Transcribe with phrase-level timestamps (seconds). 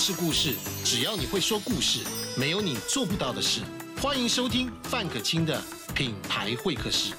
[0.00, 2.00] 是故事，只要你会说故事，
[2.34, 3.60] 没有你做不到的事。
[4.00, 5.62] 欢迎收听范可清的
[5.94, 7.12] 品牌会客室。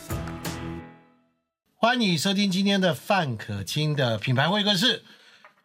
[1.76, 5.04] 欢迎你收听今天的范可清的品牌会客室。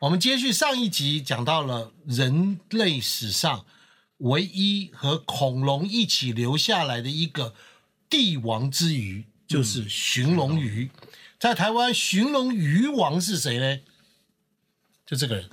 [0.00, 3.64] 我们接续上一集讲到了人类史上
[4.18, 7.54] 唯一和恐龙一起留下来的一个
[8.10, 10.90] 帝王之鱼，就是寻龙鱼。
[11.40, 13.78] 在台湾，寻龙鱼王是谁呢？
[15.06, 15.48] 就这个人，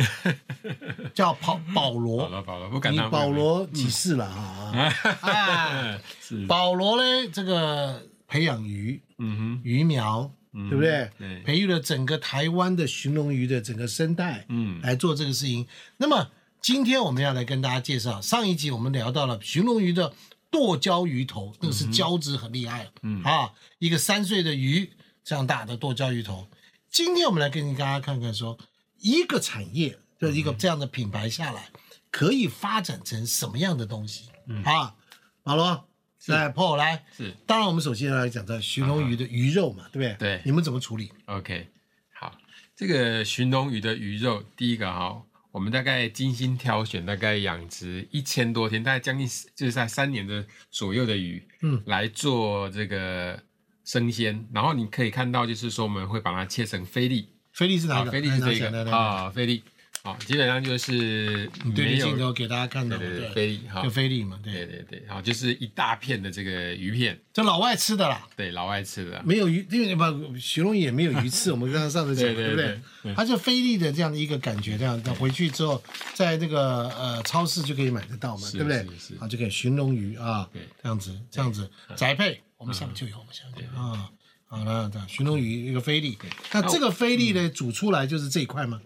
[1.13, 2.23] 叫保保罗。
[2.23, 3.05] 保罗，保罗，不敢当。
[3.05, 4.91] 你保罗几世了啊？
[5.21, 7.29] 啊，是，保罗呢？
[7.31, 11.09] 这个培养鱼，嗯哼，鱼苗，对不对？
[11.19, 15.67] 对培育了整个台湾的寻龙鱼的整个生态，嗯来做这个事情。
[15.97, 20.13] 那么今天我们要来跟大家介绍，上一集我们聊到了寻龙鱼的
[20.49, 24.89] 剁椒鱼头，那个是胶质很厉害，嗯啊，一个三岁的鱼
[25.23, 26.47] 这样大的剁椒鱼头。
[26.89, 28.57] 今天我们来跟大家看看说，
[29.03, 31.69] 一个产业就是一个这样的品牌下来，
[32.09, 34.63] 可以发展成什么样的东西、嗯。
[34.63, 34.95] 啊？
[35.43, 35.89] 保罗，
[36.27, 37.35] 来 Paul 来，是。
[37.45, 40.37] 当然我们首先要来讲到寻龙鱼的鱼肉嘛，对不对？
[40.37, 40.41] 对。
[40.45, 41.67] 你们怎么处理？OK，
[42.13, 42.33] 好，
[42.73, 53.43] 这个寻龙鱼的鱼肉，第一个哈、我们大概精心挑选，大概养殖一千多天，大概将近就是在三年的左右的鱼，嗯，来做这个
[53.83, 54.47] 生鲜。
[54.53, 58.11] 然后你可以看到，就是说我们会把它切成菲力，啊，菲力是哪个？
[58.11, 58.91] 菲力是这个。
[58.91, 59.63] 啊，菲力，
[60.03, 63.81] 好，基本上就是你对着没有镜头给大家看到，对菲力哈。
[63.83, 64.51] 就，菲力嘛，对。
[64.51, 72.79] 对，对对，好，就是一大片的这个鱼片，这老外吃的啦，对，老外吃的，没有鱼，因为不寻龙鱼也没有鱼刺，我们刚刚上次讲， 对不对？
[73.15, 75.81] 它就菲力的这样的一个感觉，这样，那回去之后，
[76.15, 78.79] 在那个呃超市就可以买得到嘛，是对不对？
[79.19, 81.69] 啊，就可以寻龙鱼啊对，这样子，这样子。
[81.95, 84.09] 宅配，我们下面就有，我们下面就有啊。
[84.53, 86.15] 好了，这样寻龙鱼一个菲力，
[86.51, 88.79] 那这个菲力呢，煮出来就是这一块吗？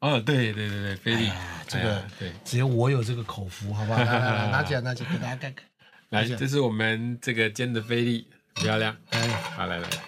[0.00, 2.32] 哦，对对对对，菲力哎，这哎个对。
[2.44, 3.98] 只有我有这个口福，好不好？
[3.98, 5.64] 来来来， 拿起来，拿起来，给大家看看。
[6.10, 8.94] 来，这是我们这个煎的菲力，很漂亮。
[9.12, 9.26] 哎，
[9.56, 9.98] 好，来来来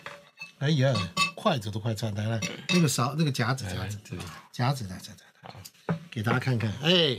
[0.59, 0.93] 哎呀，
[1.35, 2.39] 筷子都快插来了，
[2.69, 4.23] 那个勺，那个夹子，夹子夹子，，这里
[4.53, 5.55] 夹子，来，来，来，
[5.87, 6.71] 好，给大家看看。
[6.83, 7.17] 哎，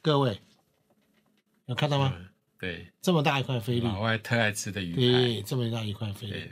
[0.00, 0.40] 各位
[1.66, 2.14] 有看到吗？
[2.16, 2.24] 嗯
[2.60, 4.96] 对，这么大一块菲力，老外特爱吃的鱼排。
[4.96, 6.48] 对，这么大一块菲力。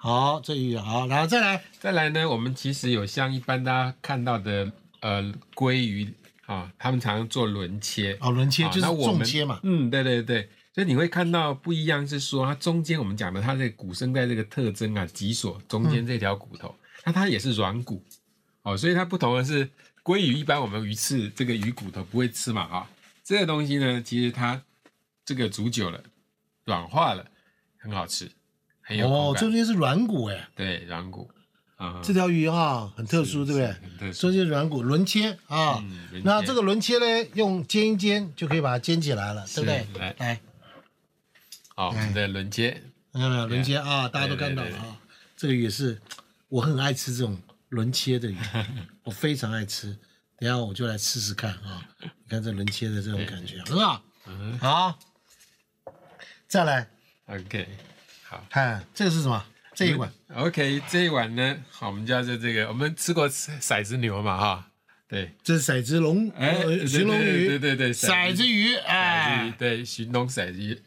[0.00, 4.70] 好，这鱼好，然后再来，再来呢，我们其实有像一般大家看到的
[5.00, 5.22] 呃
[5.54, 6.14] 鲑鱼
[6.46, 8.16] 啊，他们常常做轮切。
[8.20, 9.58] 哦，轮切就是重切嘛。
[9.64, 16.72] 嗯，对对对，所以你会看到不一样是说，它中间我们讲的它的骨声带这个特征啊，脊索中间这条骨头，
[17.04, 18.00] 那它也是软骨。
[18.62, 19.68] 哦，所以它不同的是，
[20.04, 22.90] 鲑鱼一般我们鱼刺这个鱼骨头不会吃嘛啊、
[23.24, 24.62] 这个东西呢，其实它
[25.24, 26.00] 这个煮久了，
[26.64, 27.26] 软化了，
[27.78, 28.30] 很好吃，
[28.88, 29.42] 很有哦，感。
[29.42, 31.30] 中间是软骨哎，对，软骨
[31.76, 33.60] 啊，这条鱼哈很特殊，对不
[34.00, 34.12] 对？
[34.14, 34.32] 中。
[34.32, 35.84] 间软骨轮切啊
[36.24, 39.98] 那这个轮切呢，用煎一煎就可以把它煎起来了，对不对是？
[39.98, 40.40] 来来，
[41.74, 42.82] 好，我们的轮切，
[43.12, 43.46] 看到没有？
[43.46, 44.96] 轮切啊，大家都看到了啊。
[45.36, 46.00] 这个也是
[46.48, 47.38] 我很爱吃这种
[47.68, 48.38] 轮切的鱼，
[49.04, 49.88] 我非常爱吃。
[50.40, 54.02] 等一下我就来试试看啊，你看这轮切的这种感觉，很好。
[54.26, 54.98] 嗯好，
[56.46, 56.88] 再来
[57.26, 57.66] ，OK，
[58.28, 58.44] 好。
[58.50, 59.44] 看这个是什么？
[59.74, 60.12] 这一碗。
[60.34, 64.70] OK，这一碗呢，好，我们叫做这个，我们吃过骰子牛嘛，哈，
[65.08, 69.46] 对，这是骰子龙，哎呃寻龙鱼，对对对对骰子鱼，骰子哎。
[69.46, 70.82] 鱼，，对，寻龙骰子鱼。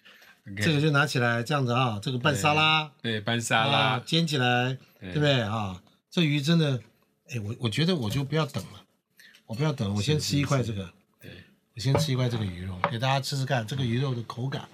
[0.57, 5.11] 这个就拿起来这样子啊，这个拌沙拉，对拌沙啊拉，煎起来，对。
[5.11, 5.41] 对不对？
[5.41, 5.81] 啊？
[6.09, 6.81] 这鱼真的，
[7.29, 8.81] 哎，我我觉得我就不要等了，
[9.45, 10.91] 我不要等了，我先吃一块这个，
[11.21, 11.31] 对，
[11.75, 14.67] 我先吃一块这个鱼肉，给大家吃吃看这个鱼肉的口感。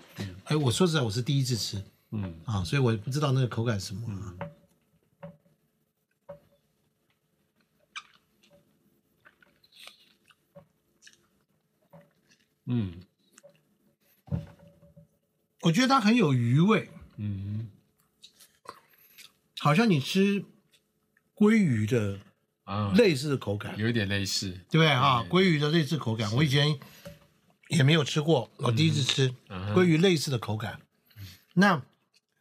[0.45, 4.35] 哎，我说实在，我是第一次吃嗯，啊，所以我不知道那个口感是什么啊。
[12.65, 13.01] 嗯。
[15.61, 17.69] 我觉得它很有鱼味，嗯。
[19.59, 20.45] 好像你吃
[21.35, 22.19] 鲑鱼的
[22.63, 24.87] 啊，类似的口感，有点类似，对不对？
[24.87, 25.25] 啊？
[25.29, 26.79] 鲑鱼的类似口感，我以前
[27.69, 29.73] 也没有吃过，我第一次吃嗯。
[29.73, 30.79] 鲑鱼类似的口感，
[31.53, 31.83] 那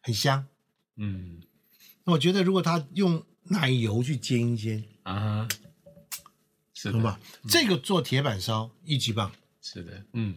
[0.07, 0.47] 很香。
[0.97, 1.43] 嗯
[2.05, 5.49] 那我觉得如果他用奶油去煎一煎，啊，
[6.73, 7.19] 是的懂吧，？
[7.49, 9.33] 这个做铁板烧一级棒。
[9.61, 10.37] 是的，嗯，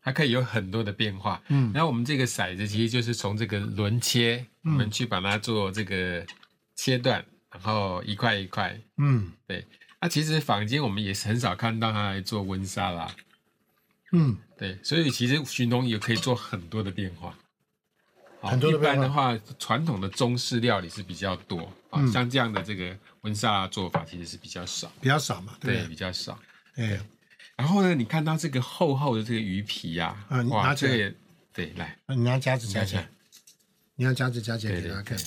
[0.00, 1.42] 它可以有很多的变化。
[1.48, 6.26] 嗯然后我们这个骰子其实就是从这个轮切，我们去把它做这个
[6.74, 7.22] 切断，
[7.52, 8.80] 然后一块一块。
[8.96, 9.66] 嗯对，
[10.00, 13.14] 那、其实坊间我们也是很少看到它来做温沙拉。
[14.12, 17.36] 嗯，对，所以其实寻龙也可以做很多的变化。
[18.48, 21.60] 很多的变化般的话，传统的中式料理是比较多
[21.90, 22.10] 啊，嗯。
[22.10, 26.38] 像这样的这个温莎拉做法其实是比较少，比较少嘛，对对，比较少。
[26.74, 26.94] 对？
[26.94, 27.00] 哎，
[27.56, 30.92] 然后呢，你看到这个厚厚的这个鱼皮呀、啊你拿哇，起来。
[30.92, 31.14] 这个也
[31.52, 31.98] 对，来。
[32.08, 33.10] 你拿夹子夹夹起来，，
[33.96, 35.18] 你拿夹子夹起来给大家看。，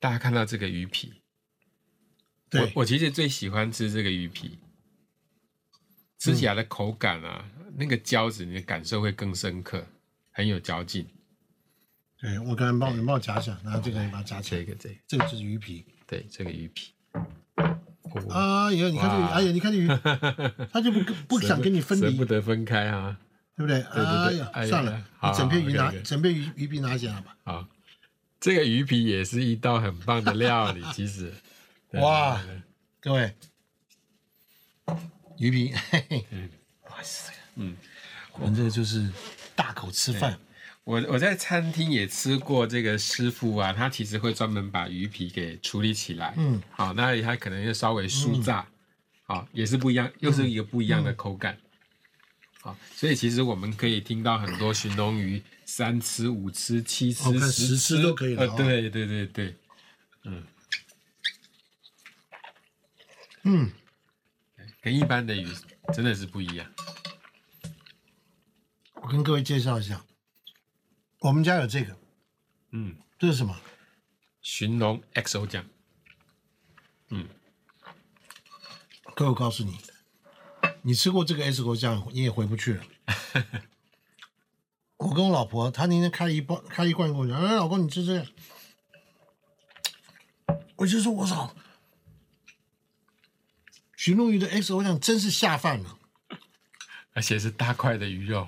[0.00, 4.58] 大家看到这个鱼皮，我对，我其实最喜欢吃这个鱼皮，
[6.18, 7.44] 吃起来的口感啊，
[7.76, 9.86] 那个胶质你的感受会更深刻，
[10.32, 11.06] 很有嚼劲。
[12.24, 15.84] 对我刚才帮你帮我夹起来，然后这个你把它夹起来，这个这个，这个就是鱼皮。
[16.06, 16.90] 对，这个鱼皮。
[17.12, 18.30] 哦。
[18.30, 19.86] 啊，以后你看这哎呀，你看这鱼，
[20.72, 23.18] 他就不不想跟你分离，舍不得分开啊！
[23.56, 23.82] 不对？
[23.82, 25.04] 不对哎呀，哎算了，
[25.36, 27.36] 整片鱼拿，整片鱼鱼皮拿起来吧。
[27.44, 27.68] 好，
[28.40, 31.30] 这个鱼皮也是一道很棒的料理， 其实。
[31.92, 32.40] 哇
[33.00, 33.36] 各位，
[35.36, 36.48] 鱼皮，嘿嘿嗯，
[36.84, 37.76] 哇塞，嗯，
[38.32, 39.10] 我们这个就是
[39.54, 40.38] 大口吃饭，
[40.84, 48.66] 我我在餐厅也吃过这个师傅啊，他其实会专门把鱼皮给处理起来，嗯，好，那他可能又稍微酥炸，
[49.22, 51.58] 好，也是不一样，又是一个不一样的口感，
[52.60, 59.56] 好，所以其实我们可以听到很多寻龙鱼三吃、五吃、七吃、哦十十吃都可以了呃哦对对对
[60.24, 60.44] 嗯，
[63.44, 63.72] 嗯，
[64.82, 65.48] 跟一般的鱼
[65.94, 66.70] 真的是不一样。
[68.96, 70.04] 我跟各位介绍一下，
[71.24, 71.96] 我们家有这个，
[72.72, 73.58] 嗯，这是什么？
[74.42, 75.64] 寻龙 XO 酱，
[79.14, 79.78] 各位，我告诉你，
[80.82, 82.84] 你吃过这个 XO 酱，你也回不去了。
[84.98, 88.26] 我跟我老婆，她那天开了一包，开一罐跟我讲，哎，老公你吃这个，
[90.76, 91.56] 我就说我操，
[93.96, 95.98] 寻龙鱼的 XO 酱真是下饭了。
[97.14, 98.46] 而且是大块的鱼肉，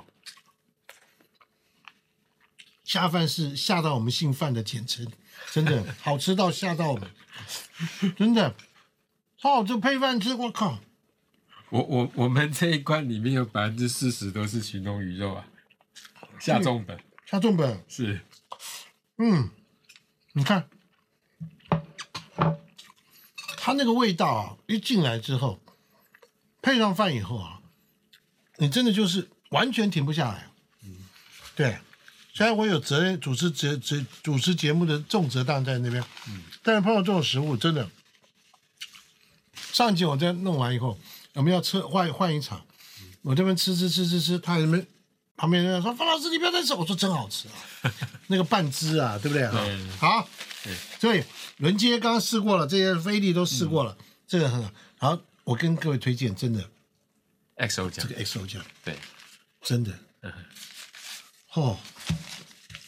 [2.86, 5.04] 下饭是下到我们姓范的简称，
[5.50, 7.10] 真的 好吃到吓到我们，
[8.16, 8.54] 真的，
[9.36, 10.78] 超好吃配饭吃，我靠！
[11.70, 15.48] 我我我们这一罐里面有百分之四十都是寻龙鱼肉啊，
[16.38, 16.96] 下重本。
[17.26, 18.20] 下重本，是。
[19.18, 19.50] 嗯，
[20.34, 20.68] 你看，
[23.56, 25.58] 它那个味道啊，一进来之后，
[26.62, 27.62] 配上饭以后啊，
[28.58, 30.50] 你真的就是完全停不下来。
[30.84, 30.98] 嗯，
[31.56, 31.78] 对。
[32.36, 36.04] 虽然我有责任主持节节主持节目的重责当在那边，
[36.62, 37.88] 但是碰到这种食物，真的，
[39.72, 40.98] 上一集我在弄完以后，
[41.32, 42.62] 我们要吃换换一场，
[43.22, 44.86] 我这边吃吃吃吃吃，他那边
[45.34, 47.54] 旁边人家说范老师你不要再吃，我说真好吃啊，
[48.28, 49.48] 那个半只啊，对不对？
[49.50, 49.86] 对。
[49.96, 50.28] 好，
[50.62, 51.24] 对所以
[51.56, 53.96] 轮接刚刚试过了，这些菲力都试过了，
[54.28, 54.70] 这个很好。
[54.98, 56.62] 好，我跟各位推荐，真的。
[57.56, 58.94] XO 酱，这个 XO 酱，对，
[59.62, 60.30] 真的，嗯
[61.54, 61.78] 哦，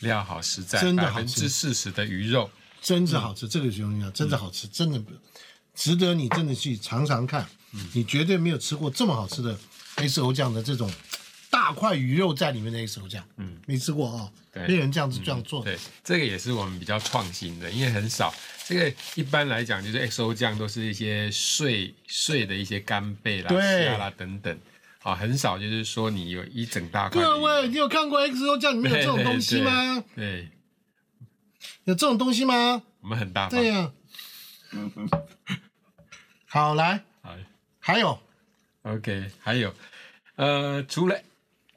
[0.01, 1.13] 料好实在，真的好吃。
[1.13, 2.51] 百分之四十的鱼肉，
[2.81, 5.01] 真的好吃，这个熊酱真的好吃，真的
[5.75, 7.47] 值得你真的去尝尝看。
[7.93, 9.59] 你绝对没有吃过这么好吃的
[9.97, 10.91] XO 酱的这种
[11.51, 14.67] 大块鱼肉在里面的 XO 酱，嗯，没吃过啊，对。
[14.67, 15.63] 没人这样子这样做。
[15.63, 15.71] 的。
[15.71, 18.35] 对，这个也是我们比较创新的，因为很少。
[18.67, 24.59] 这个一般来讲，就是 XO 酱都是一些碎碎的一些干贝啦、虾啦等等，
[25.03, 27.23] 啊，很少就是说你有一整大块。
[27.23, 30.05] 各位，你有看过 XO 酱里面有这种东西吗？
[30.15, 30.25] 对？
[30.25, 30.49] 对，
[31.85, 32.83] 有这种东西吗？
[33.01, 33.59] 我们很大方。
[33.59, 33.93] 对呀、
[36.47, 37.35] 好，来，好
[37.79, 38.19] 还有
[38.83, 39.75] OK，还有，
[40.37, 41.21] 呃，除了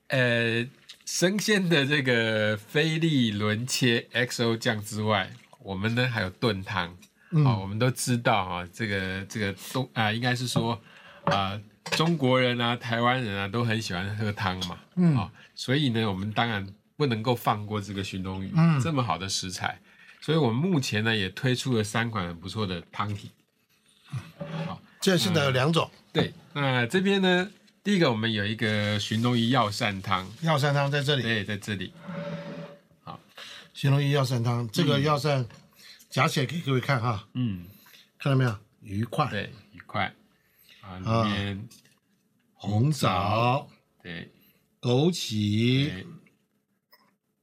[0.07, 0.67] 呃
[1.05, 6.97] 生鲜的这个菲力轮切 XO 酱之外，我们呢还有炖汤。
[7.33, 10.81] 嗯啊、我们都知道哈、这个这个东啊、应该是说
[11.23, 11.57] 啊、
[11.91, 14.79] 中国人啊、台湾人啊都很喜欢喝汤嘛。
[14.95, 15.17] 嗯。
[15.17, 18.79] 啊、所以呢，我们当然不能够放过这个寻龙鱼，嗯。
[18.79, 19.79] 这么好的食材。
[20.21, 23.31] 所以我们目前呢也推出了三款很不错的汤体。
[24.99, 25.89] 这现在有两种？
[26.13, 27.49] 对，那这边呢，
[27.83, 31.91] 第一个我们有一个寻龙鱼药膳汤，药膳汤在这里，对，在这里，
[33.73, 35.43] 形容鱼药膳汤，这个药膳
[36.09, 37.65] 夹起来给各位看哈，嗯，
[38.19, 38.55] 看到没有？
[38.81, 40.13] 鱼块、对，一块
[40.81, 41.69] 啊，啊里面
[42.53, 43.67] 红枣、
[44.01, 44.31] 对。
[44.81, 46.07] 枸杞、对。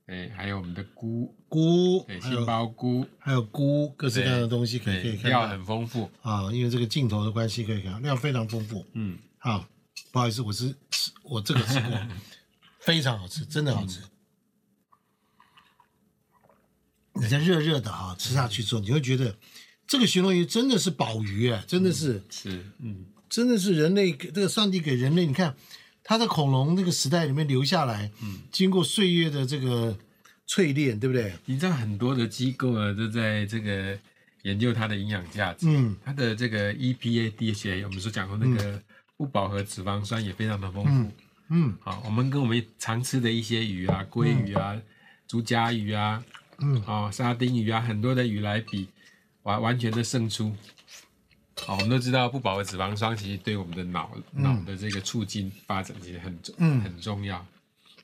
[0.07, 8.87] 对，还有我们的菇，菇，杏鲍菇，还有菇，各式各样的东西可以可，以看料很丰富，啊，因为这个镜头的关系可以看到，料非常丰富。
[8.95, 9.69] 嗯，好，
[10.11, 12.09] 不好意思，我是吃我这个吃过，
[12.81, 14.01] 非常好吃，真的好吃。
[17.13, 19.37] 人家热热的哈，吃下去之后，你会觉得
[19.87, 25.55] 这个寻龙鱼真的是宝鱼哎，真的是，是，嗯，真的是人类给这个上帝给人类，你看
[26.03, 29.97] 它在恐龙那个时代里面留下来，嗯经过岁月的这个
[30.49, 31.33] 淬炼，对不对？
[31.45, 33.99] 你知道很多的机构啊，都在这个
[34.43, 38.83] 研究它的营养价值，嗯，它的这个 E EPA、DHA，我们说讲过那个
[39.17, 41.13] 不饱和脂肪酸也非常的丰富。
[41.51, 44.81] 嗯好，我们跟我们常吃的一些鱼啊，鲑鱼啊、
[45.27, 46.23] 竹荚鱼啊、
[46.61, 48.87] 嗯哦沙丁鱼啊，很多的鱼来比，
[49.45, 50.55] 完完全的胜出。
[51.67, 57.45] 好，我们都知道不饱和脂肪酸其实对我们的脑、脑的这个促进发展其实很重、嗯很重要。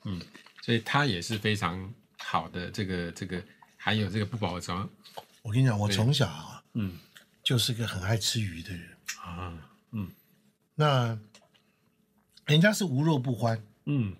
[0.03, 0.21] 嗯，
[0.61, 3.41] 所以它也是非常好的这个这个
[3.77, 4.87] 含有这个不饱和脂肪。
[5.41, 6.97] 我跟你讲，我从小啊嗯
[7.43, 8.87] 就是个很爱吃鱼的人。
[9.23, 9.53] 啊
[9.91, 10.09] 嗯
[10.75, 11.17] 那
[12.45, 14.15] 人家是无肉不欢，嗯，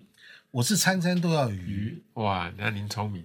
[0.50, 1.56] 我是餐餐都要鱼。
[1.56, 3.24] 鱼哇，那您聪明。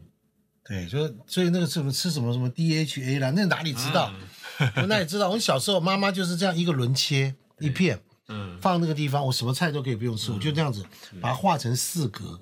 [0.63, 4.13] 对，就所以那个什么吃什么什么 DHA 啦，那哪里知道？
[4.77, 5.29] 我哪里知道？
[5.29, 10.85] 我小时候妈妈就是这样一个轮切一片，嗯放那个地方，我什么菜都可以不用吃，我就这样子
[11.21, 12.39] 把它画成四格，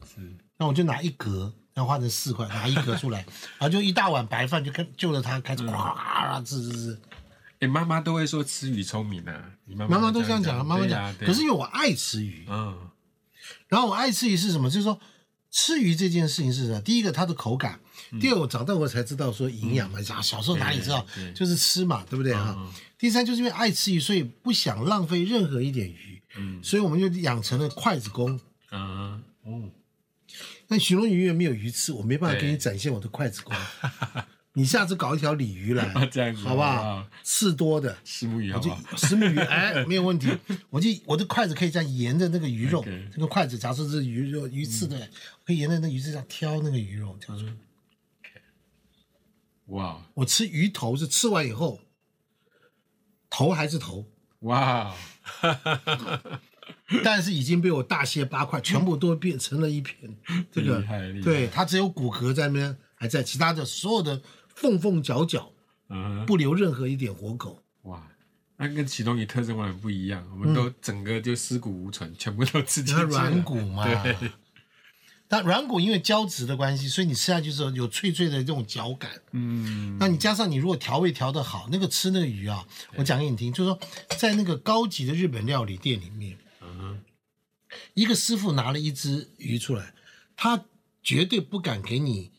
[0.58, 3.20] 那我就拿一格，然后画成四块，拿一格出来，
[3.58, 7.00] 然后就一大碗白饭就开就着它开始哗吃吃吃。
[7.62, 12.78] 你，妈妈都会说吃鱼聪明啊，你妈妈妈都这样讲啊，妈妈讲可是因为我爱吃鱼，嗯
[13.68, 14.70] 然后我爱吃鱼是什么？
[14.70, 15.00] 就是说
[15.52, 16.82] 吃鱼这件事情是什么？
[16.82, 17.80] 第一个它的口感，
[18.20, 22.56] 第二我长大我才知道说营养嘛，小小时候哪里知道就是吃嘛，对不对哈？
[22.98, 28.40] 第三就是因为爱吃鱼，所以不想浪费任何一点鱼，嗯所以我们就养成了筷子功。
[28.70, 29.70] 啊哦，
[30.68, 33.56] 那许龙鱼园没有鱼刺，我没办法给你展现我的筷子功。
[34.60, 37.08] 你下次搞一条鲤鱼来， 这样子好不好？
[37.24, 38.98] 刺多的，石目鱼我就好不好？
[38.98, 40.28] 石目鱼，哎，没有问题。
[40.70, 45.10] 我就我的筷子可以这样沿着那个鱼肉这个筷子，假设是鱼肉鱼刺的，
[45.46, 47.54] 可以沿着那鱼刺这样挑那个鱼肉，挑出来。
[49.68, 51.80] 哇我吃鱼头是吃完以后，
[53.30, 54.06] 头还是头，
[54.40, 54.94] 哇，
[57.02, 60.18] 但是已经被我大卸八块，全部都变成了一片。
[60.52, 60.84] 这个
[61.24, 64.22] 对，它只有骨骼在那边还在，其他的所有的
[64.60, 65.52] 缝缝角角
[65.90, 66.26] 嗯。
[66.26, 67.64] 不留任何一点活口。
[67.84, 68.08] 哇，
[68.58, 74.16] 那跟启动鱼特征完全不一样，我们都整个就尸骨无存，全部都吃进软骨嘛，对，
[75.28, 79.10] 但软骨因为胶质的关系，所以你吃下去之后有脆脆的这种嚼感。
[79.32, 79.98] 嗯。
[80.00, 83.80] 那你加上你如果调味调得好，那个吃那个鱼啊，我讲给你听，就是说
[84.18, 87.02] 在那个高级的日本料理店里面，嗯
[87.94, 89.94] 一个师傅拿了一只鱼出来，
[90.36, 90.66] 他
[91.04, 92.32] 绝对不敢给你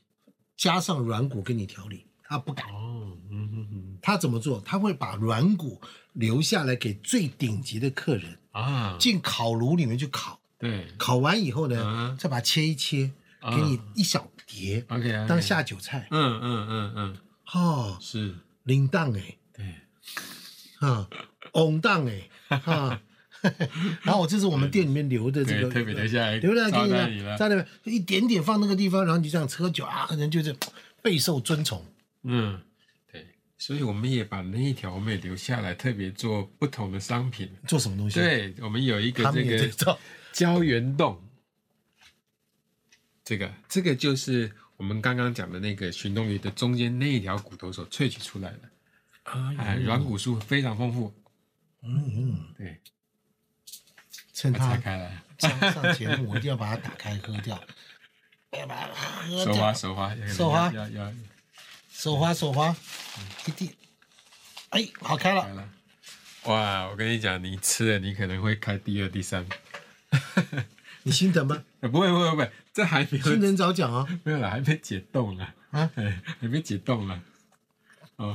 [0.57, 2.65] 加上软骨给你调理，他不敢。
[2.69, 4.63] 哦嗯哼哼他怎么做？
[4.65, 5.81] 他会把软骨
[6.13, 10.39] 留下来给最顶级的客人，啊，进烤炉里面去烤。
[10.57, 13.11] 对烤完以后呢，嗯再把它切一切，
[13.41, 16.07] 啊给你一小碟、，OK 当下酒菜。
[16.13, 17.17] 嗯嗯嗯嗯
[17.53, 19.75] 哦，是，铃铛哎，对，
[20.89, 21.09] 啊，
[21.55, 22.29] 翁当哎，
[22.65, 23.01] 啊。
[24.03, 30.55] 然后我这是我们店里面留的这个，对特别留下来留下来给你你了在那边一点点放那个地方，然后你就这样喝酒啊，人就是
[31.03, 31.83] 备受尊崇。
[32.23, 32.61] 嗯。
[33.11, 33.27] 对，
[33.59, 37.51] 所以我们也把那一条我们也留下来，特别做不同的商品。
[37.67, 39.99] 做什么东西？，对，我们有一个他这个。
[40.33, 41.21] 胶原冻，
[43.25, 48.71] 这个这个就是我们刚刚讲的那个寻龙鱼的中间那一条骨头所萃取出来的，
[49.25, 51.13] 啊，哎，软骨素非常丰富，
[51.83, 52.81] 嗯嗯，对，
[54.33, 57.61] 趁他拆开来，上上节目，我一定要把它打开喝掉，
[58.53, 60.29] 要把它喝手滑掉。
[60.29, 60.73] 手滑手滑。
[60.73, 61.13] 要要要
[62.01, 62.75] 手滑手滑，
[63.47, 63.73] 一滴，
[64.71, 65.69] 哎，好开了。
[66.45, 66.89] 哇！
[66.89, 69.47] 我跟你讲，你吃了你可能会开第二、第三，
[71.05, 71.63] 你心疼吗？
[71.81, 74.09] 呃不会不会不会，这还没有心疼早讲哦！
[74.25, 77.21] 没有了，还没解冻了，啊，哎，还没解冻了，
[78.17, 78.35] 哦，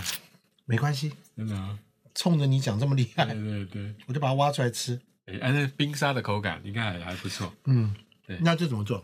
[0.66, 1.80] 没关系，真的啊，
[2.14, 3.26] 冲着你讲这么厉害。
[3.26, 5.02] 对，对对，我就把它挖出来吃。
[5.26, 7.52] 哎，按那冰沙的口感，应该还还不错。
[7.64, 7.96] 嗯。
[8.28, 9.04] 对，那这怎么做？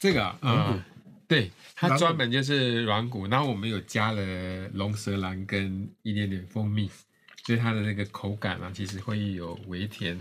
[0.00, 0.84] 这个啊，软骨呃
[1.34, 6.88] 对，它专门就是软骨，然后我们有加了龙舌兰跟一点点蜂蜜，
[7.44, 10.20] 所以它的那个口感啊，其实会有微甜，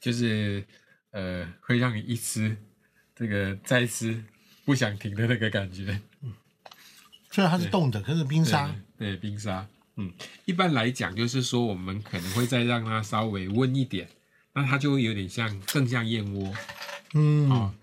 [0.00, 0.64] 就是
[1.10, 2.56] 呃，会让你一吃
[3.16, 4.22] 这个再吃
[4.64, 6.00] 不想停的那个感觉。
[7.32, 8.72] 虽然它是冻的，可是冰沙。
[8.96, 10.12] 对对冰沙，嗯，
[10.44, 14.08] 一般来讲就是说，我们可能会再让它稍微温一点，
[14.52, 16.54] 那它就会有点像更像燕窝
[17.14, 17.74] 嗯，哦。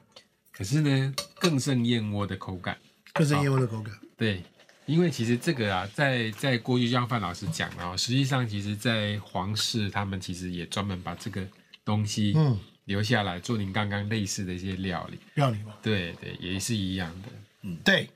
[0.54, 2.78] 可是呢，更胜燕窝的口感。
[3.12, 3.92] 更胜燕窝的口感。
[4.16, 4.42] 对，
[4.86, 11.46] 因为其实这个啊，在在过去，就像范老师讲的哦，实际上其实，在皇室他们其实也专门把这个
[11.84, 15.18] 东西嗯，留下来做您刚刚类似的一些料理。
[15.34, 15.74] 料理嘛。
[15.82, 17.30] 对对，也是一样的。
[17.64, 18.10] 嗯对，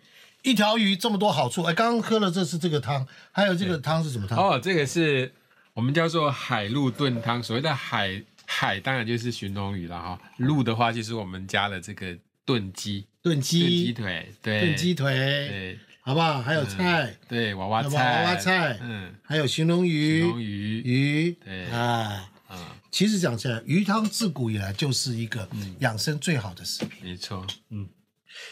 [0.43, 1.63] 一条鱼这么多好处。
[1.63, 4.37] 哎，刚刚喝了这是这个汤，还有这个汤是什么汤？
[4.37, 5.33] 哦，这个是
[5.73, 7.41] 我们叫做海陆炖汤。
[7.41, 15.79] 所谓的海海，当然就是鲟龙鱼了哈、陆的话，就是我们加了这个炖鸡、炖炖鸡鸡，腿，对，炖鸡腿，对。
[16.01, 16.39] 好不好？
[16.39, 21.65] 还有菜，对，娃娃菜，娃娃菜嗯，还有鲟龙鱼、鲟龙鱼，鱼，对。
[21.71, 25.49] 啊，啊，其实讲起来，鱼汤自古以来就是一个
[25.79, 27.89] 养生最好的食品，没错，嗯。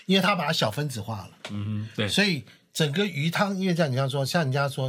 [0.08, 4.86] 因为它把它小分子化了，嗯哼，对，所以整个鱼汤，因为像你像说，像人家说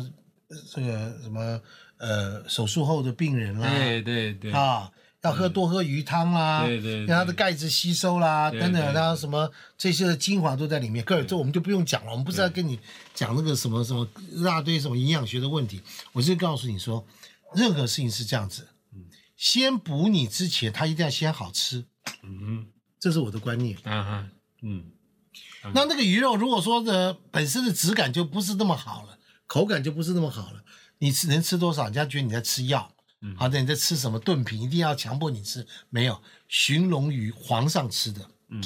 [0.49, 1.61] 呃这个什么
[1.99, 4.91] 呃手术后的病人啦，对对对，啊，
[5.25, 7.07] 要喝多喝鱼汤啦，对对对。
[7.07, 8.93] 让它的钙质吸收啦，对等等，对。
[8.93, 11.03] 然后什么这些的精华都在里面。
[11.05, 12.79] 各位，这我们就不用讲了，我们不是要跟你
[13.15, 15.81] 讲那个什么什么一大堆什么营养学的问题，
[16.13, 17.05] 我是告诉你说，
[17.55, 18.69] 任何事情是这样子，
[19.35, 21.87] 先补你之前，它一定要先好吃，
[22.23, 22.67] 嗯
[23.01, 23.79] 这是我的观念。
[23.83, 24.27] 哼，啊哈，
[24.63, 24.85] 嗯，
[25.75, 30.63] 那那个鱼肉如果说的本身的质感就不是那么好了，口感就不是那么好了，
[30.99, 31.85] 你吃能吃多少？
[31.85, 32.94] 人家觉得你在吃药。
[33.25, 34.61] 嗯好的，你在吃什么炖品？
[34.61, 35.67] 一定要强迫你吃？
[35.89, 38.63] 没有，寻龙鱼皇上吃的，嗯，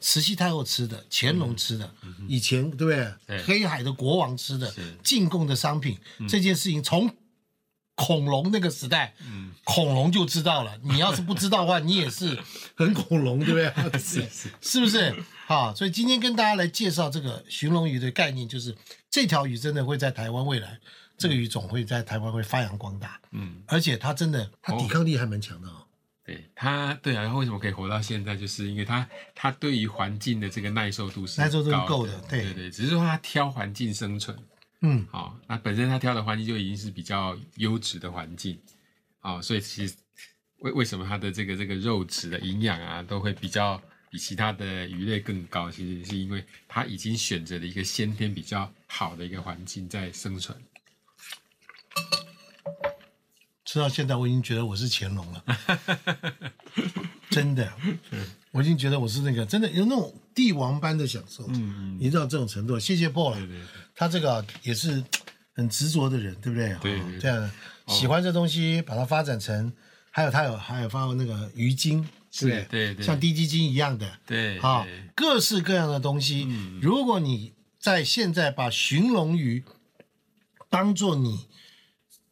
[0.00, 1.94] 慈禧太后吃的，乾隆吃的，
[2.26, 3.12] 以前对不对？
[3.26, 4.74] 对黑海的国王吃的，
[5.04, 7.14] 进贡的商品，这件事情从
[7.94, 10.78] 恐龙那个时代，嗯恐龙就知道了。
[10.84, 12.38] 你要是不知道的话，你也是
[12.76, 13.70] 很恐龙，对不对？
[14.00, 15.14] 是是，是不是？
[15.46, 18.74] 好，所以今天跟大家来介绍这个寻龙鱼的概念，就是
[19.10, 20.78] 这条鱼真的会在台湾未来，
[21.18, 25.84] 这个鱼种会在台湾会发扬光大，嗯，而且它真的它抵抗力还蛮强的哦。
[26.24, 32.42] 对它，对啊，它为什么可以活到现在，就是因为它它对于环境的这个耐受度是耐受度是够的对。
[32.42, 34.38] 对对，只是说它挑环境生存，
[34.82, 38.60] 嗯，好、那本身它挑的环境就已经是比较优质的环境，
[39.18, 39.94] 好、所以其实
[40.58, 50.56] 为为什么它的这个这个肉质的营养啊，都会比较比其他的鱼类更高，其实是因为它已经选择了一个先天比较好的一个环境在生存。
[53.68, 55.44] 吃到现在我已经觉得我是乾隆了，
[57.28, 57.70] 真的，
[58.50, 62.80] 我已经觉得我是那个真的有那种帝王般的享受，嗯嗯，已经到这种程度。
[62.80, 65.04] 谢谢 Paul 了，对对对，他这个啊也是
[65.52, 66.74] 很执着的人，对不对？
[66.80, 67.50] 对这样
[67.88, 69.70] 喜欢这东西，把它发展成，
[70.10, 72.00] 还有他有还有发那个鱼精，
[72.40, 72.64] 对不对？
[72.70, 73.04] 对对。
[73.04, 76.46] 像低基金一样的，对啊对，各式各样的东西。
[76.48, 76.80] 嗯。
[76.80, 79.62] 如果你在现在把寻龙鱼
[80.70, 81.48] 当做你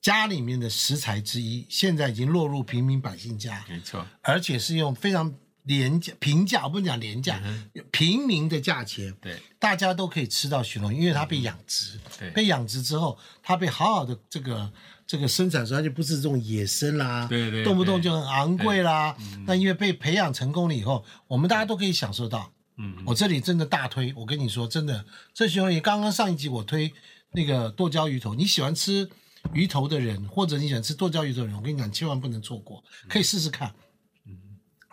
[0.06, 7.42] 家里面的食材之一，现在已经落入平民百姓家，没错，而且是用非常廉价、平价，我不能讲廉价，
[7.90, 9.36] 平民的价钱，对。
[9.58, 12.30] 大家都可以吃到寻龙鱼，因为它被养殖，对。
[12.30, 14.72] 被养殖之后，它被好好的这个
[15.04, 19.16] 这个生产出来，它就不是这种野生啦，对对对动不动就很昂贵啦。
[19.44, 22.52] 那因为被培养成功了以后，我们大家都可以享受到。
[22.78, 26.92] 嗯我这里真的大推，我跟你说，真的，这寻龙鱼刚刚上一集我推
[27.32, 29.10] 那个剁椒鱼头，你喜欢吃
[29.52, 33.74] 鱼头的人，或者你喜欢吃剁椒鱼头的人，我跟你讲，千万不能错过，可以试试看。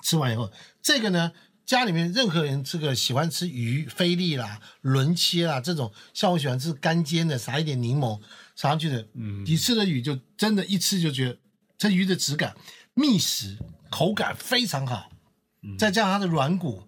[0.02, 1.32] 吃完以后，这个呢，
[1.66, 8.20] 家里面任何人这个喜欢吃鱼菲力啦、轮切啦这种，像我喜欢吃干煎的，撒一点柠檬
[8.56, 9.46] 撒上去的，嗯。
[9.46, 11.38] 你吃的鱼就真的一吃就觉得
[11.78, 12.56] 这鱼的质感
[12.94, 13.58] 密实，
[13.90, 15.10] 口感非常好，
[15.80, 16.84] 再加上它的软骨，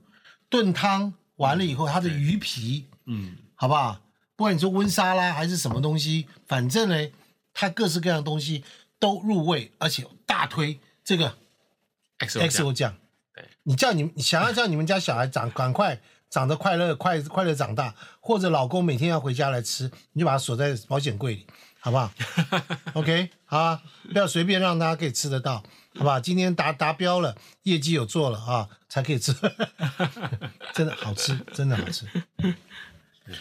[0.49, 3.37] 炖汤完了以后，它的鱼皮，嗯。
[3.57, 4.01] 好不好？
[4.35, 7.09] 不管你说温沙拉还是什么东西，反正呢，
[7.55, 8.63] 它各式各样的东西
[8.99, 11.35] 都入味，而且大推这个
[12.19, 12.95] XO 酱。
[13.33, 21.47] 对，你叫你你想要叫你们家小孩长赶快长得快乐快快乐长大，或者老公每天要回家来吃，你就把它锁在保险柜里，
[21.79, 22.11] 好不好
[22.93, 25.63] ？OK，好啊，不要随便让大家可以吃得到，
[25.95, 26.19] 好不好？
[26.19, 29.33] 今天达达标了，业绩有做了啊，才可以吃，
[30.73, 32.05] 真的好吃，真的好吃。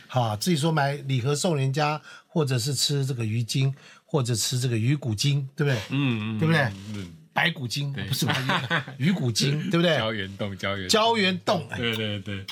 [0.09, 3.75] 好啊，自己说买礼盒送人家，或者是吃这个鱼精，
[4.15, 5.77] 或者吃这个鱼骨精，对不对？
[5.91, 6.61] 嗯嗯，对不对？
[6.95, 9.97] 嗯，白骨精不是白骨 鱼骨精，对不对？
[9.97, 12.47] 胶原冻，胶原，胶原冻，哎，对对对，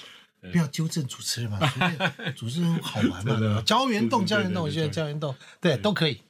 [0.50, 1.60] 不要纠正主持人嘛，
[2.34, 3.62] 主持人好玩嘛？
[3.64, 4.90] 胶原冻，胶原冻，我现在对对。
[4.90, 6.20] 对胶原冻，对，都可以，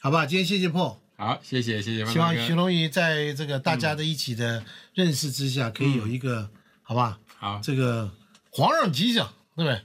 [0.00, 0.24] 好吧？
[0.24, 2.46] 今天谢谢破，好，谢谢谢谢，希望范大哥。
[2.46, 4.64] 寻龙鱼在这个大家的一起的
[4.94, 6.48] 认识之下，可以有一个
[6.84, 7.18] 好吧？
[7.38, 8.08] 好，这个
[8.50, 9.80] 皇上吉祥，对不对？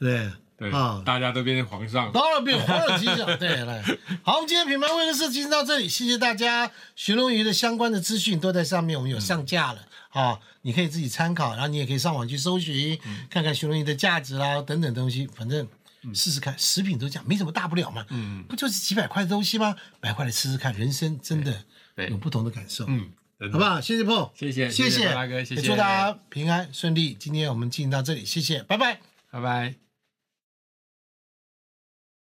[0.00, 3.80] 对对啊，大家都变成皇上，当然变皇上吉祥， 对，来，
[4.22, 6.68] 好，我们今天品牌会客室进行到这里，谢谢大家。
[6.96, 12.98] 寻龙鱼的相关的资讯都在上面，我们有上架了啊，你可以自己参考，然后你也可以上网去搜寻，
[13.30, 15.64] 看看寻龙鱼的价值啦，等等东西，反正
[16.12, 19.76] 试试看，食品都这样，没什么大不了嘛，嗯不就是几百块的东西吗？
[20.00, 21.62] 百块来吃吃看，人生真的
[22.10, 23.08] 有不同的感受，嗯，
[23.52, 23.64] 好不？
[23.64, 23.80] 好？
[23.80, 25.04] 谢谢 Paul，谢谢谢谢
[25.54, 27.14] 也祝大家平安顺利。
[27.14, 28.98] 今天我们进行到这里，谢谢，拜拜。
[29.30, 29.87] 拜拜。